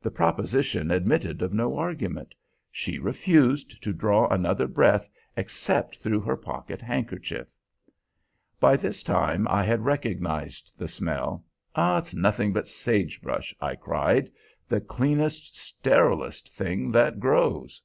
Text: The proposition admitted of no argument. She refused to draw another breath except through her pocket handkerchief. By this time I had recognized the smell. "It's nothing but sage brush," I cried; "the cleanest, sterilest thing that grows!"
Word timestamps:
The 0.00 0.12
proposition 0.12 0.92
admitted 0.92 1.42
of 1.42 1.52
no 1.52 1.76
argument. 1.76 2.36
She 2.70 3.00
refused 3.00 3.82
to 3.82 3.92
draw 3.92 4.28
another 4.28 4.68
breath 4.68 5.08
except 5.36 5.96
through 5.96 6.20
her 6.20 6.36
pocket 6.36 6.80
handkerchief. 6.80 7.48
By 8.60 8.76
this 8.76 9.02
time 9.02 9.48
I 9.48 9.64
had 9.64 9.84
recognized 9.84 10.78
the 10.78 10.86
smell. 10.86 11.44
"It's 11.76 12.14
nothing 12.14 12.52
but 12.52 12.68
sage 12.68 13.20
brush," 13.20 13.56
I 13.60 13.74
cried; 13.74 14.30
"the 14.68 14.80
cleanest, 14.80 15.56
sterilest 15.56 16.48
thing 16.54 16.92
that 16.92 17.18
grows!" 17.18 17.82